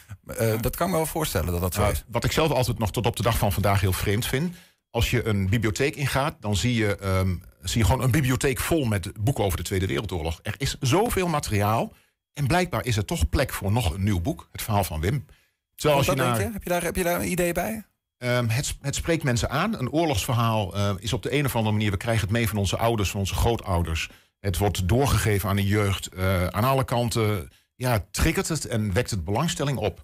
Uh, 0.40 0.60
dat 0.60 0.76
kan 0.76 0.90
me 0.90 0.96
wel 0.96 1.06
voorstellen 1.06 1.52
dat 1.52 1.60
dat 1.60 1.74
zo 1.74 1.90
is. 1.90 2.04
Wat 2.08 2.24
ik 2.24 2.32
zelf 2.32 2.50
altijd 2.50 2.78
nog 2.78 2.92
tot 2.92 3.06
op 3.06 3.16
de 3.16 3.22
dag 3.22 3.38
van 3.38 3.52
vandaag 3.52 3.80
heel 3.80 3.92
vreemd 3.92 4.26
vind. 4.26 4.56
Als 4.90 5.10
je 5.10 5.26
een 5.26 5.48
bibliotheek 5.48 5.96
ingaat, 5.96 6.36
dan 6.40 6.56
zie 6.56 6.74
je, 6.74 6.98
um, 7.04 7.42
zie 7.62 7.80
je 7.80 7.86
gewoon 7.86 8.02
een 8.02 8.10
bibliotheek 8.10 8.60
vol 8.60 8.84
met 8.84 9.12
boeken 9.20 9.44
over 9.44 9.56
de 9.56 9.64
Tweede 9.64 9.86
Wereldoorlog. 9.86 10.40
Er 10.42 10.54
is 10.58 10.76
zoveel 10.80 11.28
materiaal. 11.28 11.92
En 12.32 12.46
blijkbaar 12.46 12.84
is 12.84 12.96
er 12.96 13.04
toch 13.04 13.28
plek 13.28 13.52
voor 13.52 13.72
nog 13.72 13.94
een 13.94 14.02
nieuw 14.02 14.20
boek. 14.20 14.48
Het 14.52 14.62
verhaal 14.62 14.84
van 14.84 15.00
Wim. 15.00 15.26
Terwijl 15.74 15.98
als 15.98 16.06
je 16.06 16.14
naar... 16.14 16.40
Heb, 16.40 16.62
je 16.62 16.68
daar, 16.68 16.82
heb 16.82 16.96
je 16.96 17.02
daar 17.02 17.20
een 17.20 17.30
idee 17.30 17.52
bij? 17.52 17.84
Um, 18.18 18.48
het, 18.48 18.76
het, 18.80 18.94
spreekt 18.94 19.22
mensen 19.22 19.50
aan. 19.50 19.78
Een 19.78 19.90
oorlogsverhaal 19.90 20.76
uh, 20.76 20.94
is 20.98 21.12
op 21.12 21.22
de 21.22 21.32
een 21.32 21.44
of 21.44 21.56
andere 21.56 21.74
manier... 21.74 21.90
we 21.90 21.96
krijgen 21.96 22.22
het 22.22 22.32
mee 22.36 22.48
van 22.48 22.58
onze 22.58 22.76
ouders, 22.76 23.10
van 23.10 23.20
onze 23.20 23.34
grootouders. 23.34 24.10
Het 24.40 24.58
wordt 24.58 24.88
doorgegeven 24.88 25.48
aan 25.48 25.56
de 25.56 25.66
jeugd. 25.66 26.08
Uh, 26.14 26.46
aan 26.46 26.64
alle 26.64 26.84
kanten 26.84 27.48
ja, 27.74 28.06
triggert 28.10 28.48
het 28.48 28.64
en 28.64 28.92
wekt 28.92 29.10
het 29.10 29.24
belangstelling 29.24 29.78
op. 29.78 30.02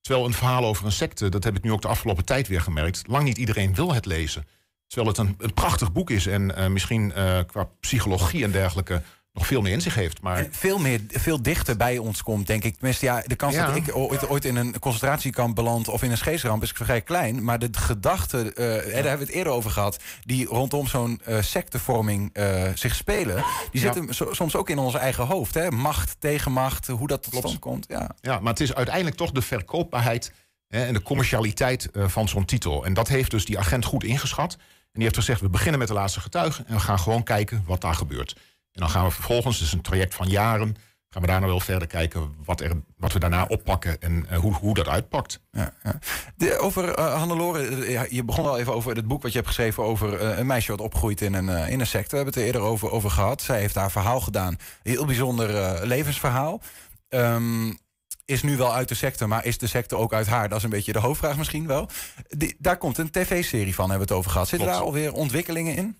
Terwijl 0.00 0.26
een 0.26 0.32
verhaal 0.32 0.64
over 0.64 0.84
een 0.84 0.92
secte, 0.92 1.28
dat 1.28 1.44
heb 1.44 1.56
ik 1.56 1.62
nu 1.62 1.72
ook 1.72 1.82
de 1.82 1.88
afgelopen 1.88 2.24
tijd 2.24 2.48
weer 2.48 2.60
gemerkt... 2.60 3.06
lang 3.06 3.24
niet 3.24 3.38
iedereen 3.38 3.74
wil 3.74 3.94
het 3.94 4.06
lezen. 4.06 4.46
Terwijl 4.86 5.08
het 5.08 5.18
een, 5.18 5.34
een 5.38 5.54
prachtig 5.54 5.92
boek 5.92 6.10
is 6.10 6.26
en 6.26 6.42
uh, 6.58 6.66
misschien 6.66 7.12
qua 7.46 7.68
psychologie 7.80 8.44
en 8.44 8.50
dergelijke 8.50 9.02
nog 9.34 9.46
veel 9.46 9.60
meer 9.60 9.72
in 9.72 9.80
zich 9.80 9.94
heeft. 9.94 10.20
Maar... 10.20 10.46
veel, 10.50 10.78
meer, 10.78 11.00
veel 11.08 11.42
dichter 11.42 11.76
bij 11.76 11.98
ons 11.98 12.22
komt, 12.22 12.46
denk 12.46 12.64
ik. 12.64 12.74
Tenminste, 12.74 13.04
ja, 13.04 13.22
de 13.26 13.36
kans 13.36 13.56
dat 13.56 13.76
ik 13.76 13.96
ooit, 13.96 14.28
ooit, 14.28 14.44
in 14.44 14.56
een 14.56 14.78
concentratiekamp 14.78 15.54
beland 15.54 15.88
of 15.88 16.02
in 16.02 16.10
een 16.10 16.16
scheesramp 16.16 16.62
is 16.62 16.70
vrij 16.70 17.00
klein. 17.00 17.44
Maar 17.44 17.58
de 17.58 17.68
gedachten, 17.72 18.46
uh, 18.46 18.54
daar 18.56 18.92
hebben 18.92 19.02
we 19.18 19.24
het 19.24 19.28
eerder 19.28 19.52
over 19.52 19.70
gehad, 19.70 19.98
die 20.24 20.46
rondom 20.46 20.86
zo'n 20.86 21.20
uh, 21.28 21.42
sectevorming 21.42 22.30
uh, 22.32 22.64
zich 22.74 22.94
spelen, 22.94 23.44
die 23.70 23.80
zitten 23.80 24.08
soms 24.34 24.56
ook 24.56 24.70
in 24.70 24.78
ons 24.78 24.94
eigen 24.94 25.26
hoofd. 25.26 25.54
Hè? 25.54 25.70
Macht, 25.70 26.16
tegenmacht, 26.18 26.86
hoe 26.86 27.08
dat 27.08 27.22
tot 27.22 27.34
stand 27.34 27.58
komt. 27.58 27.86
Ja. 27.88 28.10
ja, 28.20 28.40
maar 28.40 28.52
het 28.52 28.60
is 28.60 28.74
uiteindelijk 28.74 29.16
toch 29.16 29.30
de 29.30 29.42
verkoopbaarheid 29.42 30.32
hè, 30.68 30.84
en 30.84 30.94
de 30.94 31.02
commercialiteit 31.02 31.88
van 31.92 32.28
zo'n 32.28 32.44
titel. 32.44 32.84
En 32.84 32.94
dat 32.94 33.08
heeft 33.08 33.30
dus 33.30 33.44
die 33.44 33.58
agent 33.58 33.84
goed 33.84 34.04
ingeschat. 34.04 34.52
En 34.52 35.00
die 35.00 35.02
heeft 35.02 35.16
gezegd, 35.16 35.40
we 35.40 35.48
beginnen 35.48 35.78
met 35.78 35.88
de 35.88 35.94
laatste 35.94 36.20
getuigen 36.20 36.66
en 36.66 36.74
we 36.74 36.80
gaan 36.80 36.98
gewoon 36.98 37.22
kijken 37.22 37.62
wat 37.66 37.80
daar 37.80 37.94
gebeurt. 37.94 38.36
En 38.74 38.80
dan 38.80 38.90
gaan 38.90 39.04
we 39.04 39.10
vervolgens, 39.10 39.58
dus 39.58 39.72
een 39.72 39.80
traject 39.80 40.14
van 40.14 40.28
jaren, 40.28 40.76
gaan 41.10 41.22
we 41.22 41.28
daarna 41.28 41.46
wel 41.46 41.60
verder 41.60 41.88
kijken 41.88 42.34
wat, 42.44 42.60
er, 42.60 42.72
wat 42.96 43.12
we 43.12 43.18
daarna 43.18 43.44
oppakken 43.44 44.00
en 44.00 44.26
uh, 44.32 44.38
hoe, 44.38 44.54
hoe 44.54 44.74
dat 44.74 44.88
uitpakt. 44.88 45.40
Ja, 45.50 45.72
ja. 45.82 45.98
De, 46.36 46.58
over 46.58 46.98
uh, 46.98 47.14
Hannelore, 47.14 47.90
ja, 47.90 48.06
je 48.10 48.24
begon 48.24 48.46
al 48.46 48.58
even 48.58 48.74
over 48.74 48.96
het 48.96 49.06
boek 49.06 49.22
wat 49.22 49.30
je 49.30 49.36
hebt 49.36 49.48
geschreven 49.48 49.82
over 49.82 50.22
een 50.22 50.46
meisje 50.46 50.70
wat 50.70 50.80
opgroeit 50.80 51.20
in 51.20 51.34
een, 51.34 51.48
in 51.68 51.80
een 51.80 51.86
secte. 51.86 52.10
We 52.10 52.16
hebben 52.16 52.34
het 52.34 52.42
er 52.42 52.46
eerder 52.46 52.70
over, 52.70 52.90
over 52.90 53.10
gehad. 53.10 53.42
Zij 53.42 53.60
heeft 53.60 53.74
haar 53.74 53.90
verhaal 53.90 54.20
gedaan. 54.20 54.56
Heel 54.82 55.04
bijzonder 55.04 55.80
levensverhaal. 55.86 56.60
Um, 57.08 57.78
is 58.24 58.42
nu 58.42 58.56
wel 58.56 58.74
uit 58.74 58.88
de 58.88 58.94
secte, 58.94 59.26
maar 59.26 59.44
is 59.44 59.58
de 59.58 59.66
secte 59.66 59.96
ook 59.96 60.12
uit 60.12 60.26
haar? 60.26 60.48
Dat 60.48 60.58
is 60.58 60.64
een 60.64 60.70
beetje 60.70 60.92
de 60.92 60.98
hoofdvraag 60.98 61.36
misschien 61.36 61.66
wel. 61.66 61.88
Die, 62.28 62.56
daar 62.58 62.76
komt 62.76 62.98
een 62.98 63.10
tv-serie 63.10 63.74
van, 63.74 63.90
hebben 63.90 64.06
we 64.06 64.12
het 64.12 64.20
over 64.20 64.30
gehad. 64.30 64.48
Zitten 64.48 64.68
daar 64.68 64.80
alweer 64.80 65.12
ontwikkelingen 65.12 65.76
in? 65.76 65.96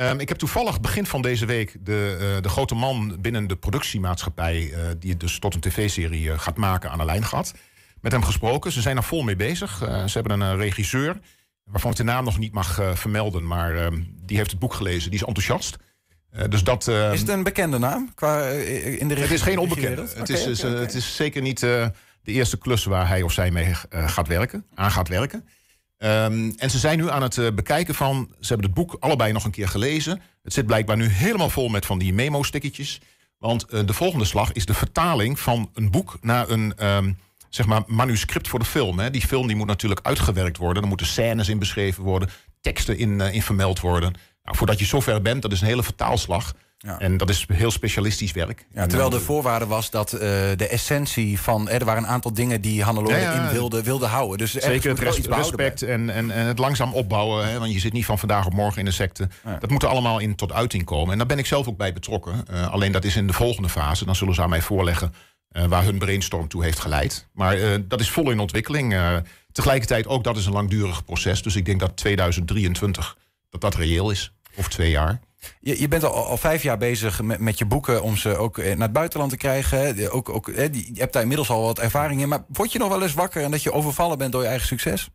Um, 0.00 0.20
ik 0.20 0.28
heb 0.28 0.38
toevallig 0.38 0.80
begin 0.80 1.06
van 1.06 1.22
deze 1.22 1.46
week 1.46 1.76
de, 1.80 2.18
uh, 2.20 2.42
de 2.42 2.48
grote 2.48 2.74
man 2.74 3.16
binnen 3.20 3.46
de 3.46 3.56
productiemaatschappij, 3.56 4.62
uh, 4.62 4.78
die 4.98 5.10
het 5.10 5.20
dus 5.20 5.38
tot 5.38 5.54
een 5.54 5.60
tv-serie 5.60 6.24
uh, 6.24 6.38
gaat 6.38 6.56
maken, 6.56 6.90
aan 6.90 6.98
de 6.98 7.04
lijn 7.04 7.24
gehad. 7.24 7.54
Met 8.00 8.12
hem 8.12 8.24
gesproken. 8.24 8.72
Ze 8.72 8.80
zijn 8.80 8.96
er 8.96 9.02
vol 9.02 9.22
mee 9.22 9.36
bezig. 9.36 9.76
ze 9.78 10.18
hebben 10.18 10.40
een 10.40 10.56
regisseur, 10.56 11.18
waarvan 11.64 11.90
ik 11.90 11.96
de 11.96 12.02
naam 12.02 12.24
nog 12.24 12.38
niet 12.38 12.52
mag 12.52 12.80
vermelden, 12.94 13.46
maar 13.46 13.76
ehm, 13.76 14.02
die 14.24 14.36
heeft 14.36 14.50
het 14.50 14.58
boek 14.58 14.74
gelezen. 14.74 15.10
Die 15.10 15.20
is 15.20 15.26
enthousiast. 15.26 15.76
dus 16.48 16.64
dat, 16.64 16.88
ehm, 16.88 17.12
is 17.12 17.20
het 17.20 17.28
een 17.28 17.42
bekende 17.42 17.78
naam 17.78 18.14
qua, 18.14 18.48
in 18.48 19.08
de 19.08 19.14
Het 19.14 19.30
is 19.30 19.42
geen 19.42 19.58
onbekende. 19.58 20.02
Okay, 20.02 20.14
het, 20.14 20.28
is, 20.28 20.64
okay, 20.64 20.80
het 20.80 20.94
is 20.94 21.16
zeker 21.16 21.42
niet 21.42 21.60
de 21.60 21.92
eerste 22.22 22.58
klus 22.58 22.84
waar 22.84 23.08
hij 23.08 23.22
of 23.22 23.32
zij 23.32 23.50
mee 23.50 23.74
gaat 23.90 24.28
werken, 24.28 24.64
aan 24.74 24.90
gaat 24.90 25.08
werken. 25.08 25.48
Um, 25.98 26.54
en 26.56 26.70
ze 26.70 26.78
zijn 26.78 26.98
nu 26.98 27.10
aan 27.10 27.22
het 27.22 27.36
uh, 27.36 27.50
bekijken 27.52 27.94
van... 27.94 28.28
ze 28.40 28.48
hebben 28.48 28.66
het 28.66 28.74
boek 28.74 28.96
allebei 29.00 29.32
nog 29.32 29.44
een 29.44 29.50
keer 29.50 29.68
gelezen. 29.68 30.20
Het 30.42 30.52
zit 30.52 30.66
blijkbaar 30.66 30.96
nu 30.96 31.06
helemaal 31.06 31.50
vol 31.50 31.68
met 31.68 31.86
van 31.86 31.98
die 31.98 32.14
memo-stickertjes. 32.14 33.00
Want 33.38 33.66
uh, 33.70 33.80
de 33.86 33.92
volgende 33.92 34.24
slag 34.24 34.52
is 34.52 34.66
de 34.66 34.74
vertaling 34.74 35.40
van 35.40 35.70
een 35.74 35.90
boek... 35.90 36.18
naar 36.20 36.48
een 36.48 36.86
um, 36.86 37.18
zeg 37.48 37.66
maar 37.66 37.82
manuscript 37.86 38.48
voor 38.48 38.58
de 38.58 38.64
film. 38.64 38.98
Hè. 38.98 39.10
Die 39.10 39.26
film 39.26 39.46
die 39.46 39.56
moet 39.56 39.66
natuurlijk 39.66 40.00
uitgewerkt 40.02 40.56
worden. 40.56 40.82
Er 40.82 40.88
moeten 40.88 41.06
scènes 41.06 41.48
in 41.48 41.58
beschreven 41.58 42.02
worden. 42.02 42.28
Teksten 42.60 42.98
in, 42.98 43.18
uh, 43.18 43.34
in 43.34 43.42
vermeld 43.42 43.80
worden. 43.80 44.12
Nou, 44.42 44.56
voordat 44.56 44.78
je 44.78 44.84
zover 44.84 45.22
bent, 45.22 45.42
dat 45.42 45.52
is 45.52 45.60
een 45.60 45.66
hele 45.66 45.82
vertaalslag... 45.82 46.54
Ja. 46.78 46.98
En 46.98 47.16
dat 47.16 47.28
is 47.28 47.46
heel 47.52 47.70
specialistisch 47.70 48.32
werk. 48.32 48.66
Ja, 48.72 48.86
terwijl 48.86 49.10
de 49.10 49.20
voorwaarde 49.20 49.66
was 49.66 49.90
dat 49.90 50.12
uh, 50.12 50.20
de 50.20 50.68
essentie 50.68 51.40
van... 51.40 51.68
er 51.68 51.84
waren 51.84 52.02
een 52.02 52.08
aantal 52.08 52.32
dingen 52.32 52.60
die 52.60 52.82
Hannelore 52.82 53.16
ja, 53.16 53.32
in 53.32 53.52
wilde, 53.52 53.82
wilde 53.82 54.06
houden. 54.06 54.38
Dus 54.38 54.52
Zeker 54.52 54.90
het 54.90 54.98
res 54.98 55.18
respect 55.18 55.82
en, 55.82 56.10
en, 56.10 56.30
en 56.30 56.46
het 56.46 56.58
langzaam 56.58 56.94
opbouwen. 56.94 57.48
Hè, 57.48 57.58
want 57.58 57.72
je 57.72 57.78
zit 57.78 57.92
niet 57.92 58.04
van 58.04 58.18
vandaag 58.18 58.46
op 58.46 58.52
morgen 58.52 58.80
in 58.80 58.86
een 58.86 58.92
secte. 58.92 59.28
Dat 59.58 59.70
moet 59.70 59.82
er 59.82 59.88
allemaal 59.88 60.18
in 60.18 60.34
tot 60.34 60.52
uiting 60.52 60.84
komen. 60.84 61.12
En 61.12 61.18
daar 61.18 61.26
ben 61.26 61.38
ik 61.38 61.46
zelf 61.46 61.68
ook 61.68 61.76
bij 61.76 61.92
betrokken. 61.92 62.44
Uh, 62.50 62.72
alleen 62.72 62.92
dat 62.92 63.04
is 63.04 63.16
in 63.16 63.26
de 63.26 63.32
volgende 63.32 63.68
fase. 63.68 64.04
Dan 64.04 64.16
zullen 64.16 64.34
ze 64.34 64.42
aan 64.42 64.48
mij 64.48 64.62
voorleggen 64.62 65.14
uh, 65.52 65.64
waar 65.64 65.84
hun 65.84 65.98
brainstorm 65.98 66.48
toe 66.48 66.62
heeft 66.62 66.78
geleid. 66.78 67.28
Maar 67.32 67.58
dat 67.88 68.00
is 68.00 68.10
vol 68.10 68.30
in 68.30 68.38
ontwikkeling. 68.38 68.96
tegelijkertijd 69.52 70.06
ook 70.06 70.24
dat 70.24 70.36
is 70.36 70.46
een 70.46 70.52
langdurig 70.52 71.04
proces. 71.04 71.42
Dus 71.42 71.56
ik 71.56 71.64
denk 71.64 71.80
dat 71.80 71.96
2023 71.96 73.16
dat 73.50 73.60
dat 73.60 73.74
reëel 73.74 74.10
is. 74.10 74.32
Of 74.54 74.68
twee 74.68 74.90
jaar. 74.90 75.20
Je, 75.60 75.80
je 75.80 75.88
bent 75.88 76.04
al, 76.04 76.26
al, 76.26 76.36
vijf 76.36 76.62
jaar 76.62 76.78
bezig 76.78 77.22
met, 77.22 77.38
met 77.38 77.58
je 77.58 77.64
boeken 77.64 78.02
om 78.02 78.16
ze 78.16 78.36
ook 78.36 78.58
eh, 78.58 78.66
naar 78.70 78.86
het 78.86 78.92
buitenland 78.92 79.30
te 79.30 79.36
krijgen. 79.36 80.10
Ook, 80.12 80.28
ook, 80.28 80.46
je 80.46 80.90
hebt 80.94 81.12
daar 81.12 81.22
inmiddels 81.22 81.50
al 81.50 81.62
wat 81.62 81.78
ervaring 81.78 82.20
in. 82.20 82.28
Maar 82.28 82.44
word 82.48 82.72
je 82.72 82.78
nog 82.78 82.88
wel 82.88 83.02
eens 83.02 83.14
wakker 83.14 83.42
en 83.42 83.50
dat 83.50 83.62
je 83.62 83.72
overvallen 83.72 84.18
bent 84.18 84.32
door 84.32 84.42
je 84.42 84.48
eigen 84.48 84.66
succes? 84.66 85.10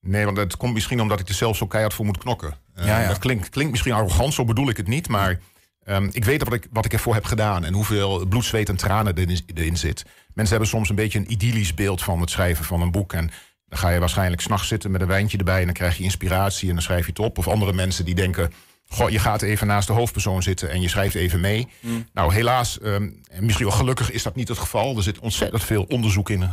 Nee, 0.00 0.24
want 0.24 0.36
het 0.36 0.56
komt 0.56 0.74
misschien 0.74 1.00
omdat 1.00 1.20
ik 1.20 1.28
er 1.28 1.34
zelf 1.34 1.56
zo 1.56 1.66
keihard 1.66 1.94
voor 1.94 2.04
moet 2.04 2.18
knokken. 2.18 2.54
Uh, 2.78 2.86
ja, 2.86 3.00
ja. 3.00 3.08
Dat 3.08 3.18
klinkt, 3.18 3.48
klinkt 3.48 3.70
misschien 3.70 3.92
arrogant, 3.92 4.34
zo 4.34 4.44
bedoel 4.44 4.68
ik 4.68 4.76
het 4.76 4.86
niet. 4.86 5.08
Maar 5.08 5.40
um, 5.84 6.08
ik 6.12 6.24
weet 6.24 6.44
wat 6.44 6.52
ik, 6.52 6.66
wat 6.72 6.84
ik 6.84 6.92
ervoor 6.92 7.14
heb 7.14 7.24
gedaan 7.24 7.64
en 7.64 7.74
hoeveel 7.74 8.26
bloed, 8.26 8.44
zweet 8.44 8.68
en 8.68 8.76
tranen 8.76 9.16
erin, 9.16 9.40
erin 9.54 9.76
zit. 9.76 10.04
Mensen 10.34 10.56
hebben 10.56 10.68
soms 10.68 10.88
een 10.88 10.94
beetje 10.94 11.18
een 11.18 11.32
idyllisch 11.32 11.74
beeld 11.74 12.02
van 12.02 12.20
het 12.20 12.30
schrijven 12.30 12.64
van 12.64 12.80
een 12.80 12.90
boek. 12.90 13.12
En 13.12 13.30
dan 13.66 13.78
ga 13.78 13.88
je 13.88 13.98
waarschijnlijk 13.98 14.42
s'nachts 14.42 14.68
zitten 14.68 14.90
met 14.90 15.00
een 15.00 15.06
wijntje 15.06 15.38
erbij 15.38 15.58
en 15.58 15.64
dan 15.64 15.74
krijg 15.74 15.96
je 15.96 16.02
inspiratie 16.02 16.68
en 16.68 16.74
dan 16.74 16.82
schrijf 16.82 17.04
je 17.04 17.10
het 17.10 17.18
op. 17.18 17.38
Of 17.38 17.48
andere 17.48 17.72
mensen 17.72 18.04
die 18.04 18.14
denken 18.14 18.52
Goh, 18.88 19.10
je 19.10 19.18
gaat 19.18 19.42
even 19.42 19.66
naast 19.66 19.86
de 19.86 19.92
hoofdpersoon 19.92 20.42
zitten 20.42 20.70
en 20.70 20.80
je 20.80 20.88
schrijft 20.88 21.14
even 21.14 21.40
mee. 21.40 21.68
Mm. 21.80 22.06
Nou, 22.12 22.34
helaas, 22.34 22.78
um, 22.82 23.20
misschien 23.40 23.66
wel 23.66 23.76
gelukkig 23.76 24.10
is 24.10 24.22
dat 24.22 24.34
niet 24.34 24.48
het 24.48 24.58
geval. 24.58 24.96
Er 24.96 25.02
zit 25.02 25.18
ontzettend 25.18 25.64
veel 25.64 25.84
onderzoek 25.88 26.30
in. 26.30 26.48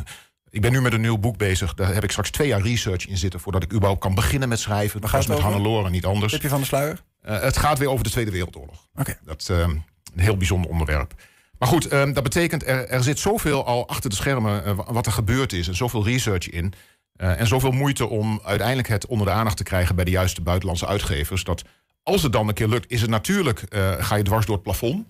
Ik 0.49 0.61
ben 0.61 0.71
nu 0.71 0.81
met 0.81 0.93
een 0.93 1.01
nieuw 1.01 1.17
boek 1.17 1.37
bezig. 1.37 1.73
Daar 1.73 1.93
heb 1.93 2.03
ik 2.03 2.11
straks 2.11 2.29
twee 2.29 2.47
jaar 2.47 2.61
research 2.61 3.07
in 3.07 3.17
zitten 3.17 3.39
voordat 3.39 3.63
ik 3.63 3.71
überhaupt 3.73 4.01
kan 4.01 4.15
beginnen 4.15 4.49
met 4.49 4.59
schrijven. 4.59 5.01
Dat 5.01 5.09
gaat 5.09 5.27
met? 5.27 5.39
Hannelore 5.39 5.89
niet 5.89 6.05
anders. 6.05 6.31
Tipje 6.33 6.49
van 6.49 6.59
de 6.59 6.65
sluier? 6.65 7.01
Eh, 7.21 7.39
het 7.41 7.57
gaat 7.57 7.77
weer 7.79 7.89
over 7.89 8.03
de 8.03 8.09
Tweede 8.09 8.31
Wereldoorlog. 8.31 8.87
Oké. 8.95 9.17
Dat 9.25 9.41
is 9.41 9.49
eh, 9.49 9.57
een 9.59 9.83
heel 10.15 10.37
bijzonder 10.37 10.69
onderwerp. 10.71 11.13
Maar 11.57 11.67
goed, 11.69 11.87
eh, 11.87 12.13
dat 12.13 12.23
betekent 12.23 12.67
er, 12.67 12.87
er 12.87 13.03
zit 13.03 13.19
zoveel 13.19 13.65
al 13.65 13.87
achter 13.87 14.09
de 14.09 14.15
schermen 14.15 14.65
eh, 14.65 14.73
wa- 14.75 14.93
wat 14.93 15.05
er 15.05 15.11
gebeurd 15.11 15.53
is. 15.53 15.67
En 15.67 15.75
zoveel 15.75 16.05
research 16.05 16.49
in. 16.49 16.73
eh, 17.15 17.39
en 17.39 17.47
zoveel 17.47 17.71
moeite 17.71 18.07
om 18.07 18.41
uiteindelijk 18.43 18.87
het 18.87 19.05
onder 19.05 19.27
de 19.27 19.33
aandacht 19.33 19.57
te 19.57 19.63
krijgen 19.63 19.95
bij 19.95 20.05
de 20.05 20.11
juiste 20.11 20.41
buitenlandse 20.41 20.87
uitgevers. 20.87 21.43
Dat 21.43 21.61
als 22.03 22.23
het 22.23 22.31
dan 22.33 22.47
een 22.47 22.53
keer 22.53 22.67
lukt, 22.67 22.91
is 22.91 23.01
het 23.01 23.09
natuurlijk, 23.09 23.59
eh, 23.61 24.03
ga 24.03 24.15
je 24.15 24.23
dwars 24.23 24.45
door 24.45 24.55
het 24.55 24.63
plafond. 24.63 25.09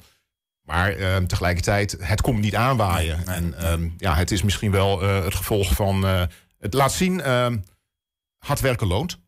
Maar 0.61 0.91
eh, 0.95 1.17
tegelijkertijd, 1.17 1.95
het 1.99 2.21
komt 2.21 2.39
niet 2.39 2.55
aanwaaien. 2.55 3.27
en 3.27 3.57
ehm, 3.57 3.89
ja, 3.97 4.15
het 4.15 4.31
is 4.31 4.41
misschien 4.41 4.71
wel 4.71 5.01
eh, 5.01 5.23
het 5.23 5.35
gevolg 5.35 5.73
van. 5.75 6.05
eh, 6.05 6.23
het 6.59 6.73
laat 6.73 6.91
zien, 6.91 7.21
ehm, 7.21 7.57
hard 8.37 8.59
werken 8.59 8.87
loont. 8.87 9.19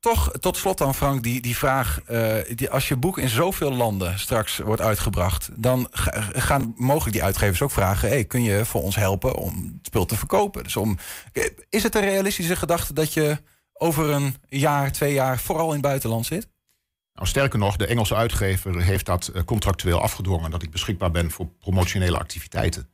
Toch, 0.00 0.32
tot 0.40 0.56
slot 0.56 0.78
dan 0.78 0.94
Frank, 0.94 1.22
die, 1.22 1.40
die 1.40 1.56
vraag. 1.56 2.00
die, 2.54 2.70
als 2.70 2.88
je 2.88 2.96
boek 2.96 3.18
in 3.18 3.28
zoveel 3.28 3.72
landen 3.72 4.18
straks 4.18 4.58
wordt 4.58 4.80
uitgebracht... 4.82 5.48
dan 5.54 5.88
ga- 5.90 6.24
gaan 6.32 6.74
mogelijk 6.76 7.12
die 7.12 7.24
uitgevers 7.24 7.62
ook 7.62 7.70
vragen... 7.70 8.08
Hey, 8.08 8.24
kun 8.24 8.42
je 8.42 8.64
voor 8.64 8.82
ons 8.82 8.96
helpen 8.96 9.34
om 9.34 9.54
het 9.76 9.86
spul 9.86 10.04
te 10.06 10.16
verkopen? 10.16 10.64
Dus 10.64 10.76
om, 10.76 10.98
is 11.68 11.82
het 11.82 11.94
een 11.94 12.00
realistische 12.00 12.56
gedachte 12.56 12.92
dat 12.92 13.12
je 13.12 13.38
over 13.78 14.10
een 14.10 14.34
jaar, 14.48 14.92
twee 14.92 15.12
jaar... 15.12 15.38
vooral 15.38 15.66
in 15.66 15.72
het 15.72 15.82
buitenland 15.82 16.26
zit? 16.26 16.48
Nou, 17.14 17.28
sterker 17.28 17.58
nog, 17.58 17.76
de 17.76 17.86
Engelse 17.86 18.14
uitgever 18.14 18.82
heeft 18.82 19.06
dat 19.06 19.26
eh, 19.26 19.42
contractueel 19.42 20.00
afgedwongen 20.00 20.50
dat 20.50 20.62
ik 20.62 20.70
beschikbaar 20.70 21.10
ben 21.10 21.30
voor 21.30 21.46
promotionele 21.46 22.18
activiteiten. 22.18 22.82
Dan 22.82 22.90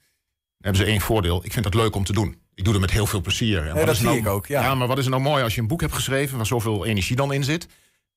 hebben 0.72 0.80
ze 0.80 0.90
één 0.92 1.00
voordeel. 1.00 1.44
Ik 1.44 1.52
vind 1.52 1.64
dat 1.64 1.74
leuk 1.74 1.94
om 1.94 2.04
te 2.04 2.12
doen. 2.12 2.40
Ik 2.54 2.64
doe 2.64 2.72
het 2.72 2.82
met 2.82 2.90
heel 2.90 3.06
veel 3.06 3.20
plezier. 3.20 3.68
En 3.68 3.86
dat 3.86 3.96
zie 3.96 4.04
nou- 4.04 4.18
ik 4.18 4.26
ook, 4.26 4.46
ja. 4.46 4.74
maar 4.74 4.86
wat 4.86 4.98
is 4.98 5.04
er 5.04 5.10
nou 5.10 5.22
mooi 5.22 5.42
als 5.42 5.54
je 5.54 5.60
een 5.60 5.66
boek 5.66 5.80
hebt 5.80 5.92
geschreven 5.92 6.36
waar 6.36 6.46
zoveel 6.46 6.86
energie 6.86 7.16
dan 7.16 7.32
in 7.32 7.44
zit? 7.44 7.66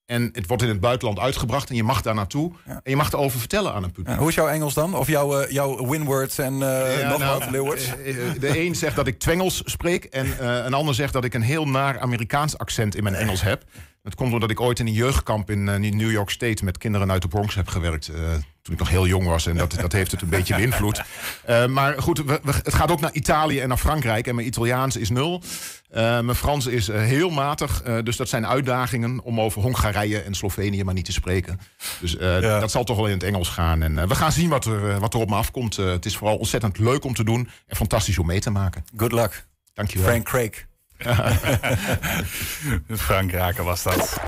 En 0.06 0.28
het 0.32 0.46
wordt 0.46 0.62
in 0.62 0.68
het 0.68 0.80
buitenland 0.80 1.18
uitgebracht 1.18 1.70
en 1.70 1.76
je 1.76 1.82
mag 1.82 2.02
daar 2.02 2.14
naartoe. 2.14 2.52
En 2.66 2.80
je 2.84 2.96
mag 2.96 3.12
erover 3.12 3.38
vertellen 3.38 3.72
aan 3.72 3.82
een 3.84 3.92
publiek. 3.92 4.14
Ja, 4.14 4.18
hoe 4.20 4.28
is 4.28 4.34
jouw 4.34 4.48
Engels 4.48 4.74
dan? 4.74 4.94
Of 4.94 5.06
jouw, 5.08 5.40
eh, 5.40 5.50
jouw 5.50 5.86
winwords 5.88 6.38
en 6.38 6.52
eh 6.52 7.00
Ja, 7.00 7.08
nog 7.08 7.18
nou, 7.18 7.38
wat 7.38 7.50
Leeuwards? 7.50 7.86
eh, 7.86 8.14
De 8.40 8.58
een 8.60 8.74
zegt 8.74 8.96
dat 8.96 9.06
ik 9.06 9.18
Twengels 9.18 9.62
spreek 9.64 10.04
en 10.04 10.46
een 10.66 10.74
ander 10.74 10.94
zegt 10.94 11.12
dat 11.12 11.24
ik 11.24 11.34
een 11.34 11.42
heel 11.42 11.68
naar 11.68 11.98
Amerikaans 12.00 12.58
accent 12.58 12.96
in 12.96 13.02
mijn 13.02 13.14
Engels 13.14 13.42
heb. 13.42 13.64
Dat 14.06 14.14
komt 14.14 14.30
doordat 14.30 14.50
ik 14.50 14.60
ooit 14.60 14.78
in 14.78 14.86
een 14.86 14.92
jeugdkamp 14.92 15.50
in 15.50 15.68
eh, 15.68 15.78
New 15.92 16.10
York 16.10 16.30
State 16.30 16.64
met 16.64 16.78
kinderen 16.78 17.10
uit 17.10 17.22
de 17.22 17.28
Bronx 17.28 17.54
heb 17.54 17.68
gewerkt. 17.68 18.08
eh, 18.08 18.14
toen 18.62 18.74
ik 18.74 18.78
nog 18.80 18.88
heel 18.88 19.06
jong 19.06 19.26
was 19.26 19.46
en 19.46 19.56
dat, 19.56 19.72
dat 19.80 19.92
heeft 19.92 20.10
het 20.10 20.22
een 20.22 20.28
beetje 20.28 20.56
beïnvloed. 20.60 21.02
Eh, 21.44 21.66
maar 21.66 22.02
goed, 22.02 22.18
we- 22.18 22.40
we- 22.42 22.52
het 22.52 22.74
gaat 22.74 22.90
ook 22.90 23.00
naar 23.00 23.12
Italië 23.12 23.60
en 23.60 23.68
naar 23.68 23.76
Frankrijk. 23.76 24.26
En 24.26 24.34
mijn 24.34 24.46
Italiaans 24.46 24.96
is 24.96 25.10
nul. 25.10 25.42
Mijn 25.90 26.34
Frans 26.34 26.66
is 26.66 26.86
heel 26.86 27.30
matig. 27.30 27.82
dus 28.02 28.16
dat 28.16 28.28
zijn 28.28 28.46
uitdagingen 28.46 29.20
om 29.22 29.40
over 29.40 29.62
Hongarije 29.62 30.20
en 30.20 30.34
Slovenië 30.34 30.84
maar 30.84 30.94
niet 30.94 31.04
te 31.04 31.12
spreken. 31.12 31.60
Dus 32.00 32.16
Ja. 32.20 32.60
dat 32.60 32.70
zal 32.70 32.84
toch 32.84 32.96
wel 32.96 33.06
in 33.06 33.12
het 33.12 33.22
Engels 33.22 33.48
gaan. 33.48 33.82
En 33.82 34.08
we 34.08 34.14
gaan 34.14 34.32
zien 34.32 34.48
wat 34.48 34.64
er, 34.64 35.00
wat 35.00 35.14
er 35.14 35.20
op 35.20 35.28
me 35.28 35.34
afkomt. 35.36 35.76
Het 35.76 36.04
is 36.06 36.16
vooral 36.16 36.36
ontzettend 36.36 36.78
leuk 36.78 37.04
om 37.04 37.14
te 37.14 37.24
doen 37.24 37.48
en 37.66 37.76
fantastisch 37.76 38.18
om 38.18 38.26
mee 38.26 38.40
te 38.40 38.50
maken. 38.50 38.84
Good 38.96 39.12
luck. 39.12 39.46
Dankjewel. 39.74 40.08
Frank 40.08 40.24
Craig. 40.24 40.66
Frank 43.06 43.32
Raken 43.32 43.64
was 43.64 43.82
dat. 43.82 44.20